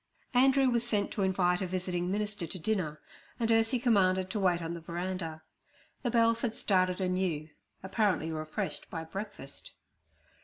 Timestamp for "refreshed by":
8.31-9.03